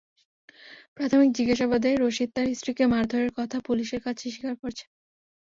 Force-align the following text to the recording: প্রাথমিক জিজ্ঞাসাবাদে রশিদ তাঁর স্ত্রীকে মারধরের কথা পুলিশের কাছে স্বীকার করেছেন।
প্রাথমিক 0.95 1.29
জিজ্ঞাসাবাদে 1.37 1.89
রশিদ 1.95 2.29
তাঁর 2.35 2.47
স্ত্রীকে 2.53 2.83
মারধরের 2.93 3.31
কথা 3.37 3.57
পুলিশের 3.67 4.01
কাছে 4.05 4.25
স্বীকার 4.27 4.55
করেছেন। 4.61 4.89